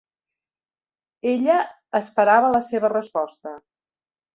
Ella 1.33 1.59
esperava 2.03 2.53
la 2.59 2.67
seva 2.73 2.95
resposta. 2.99 3.59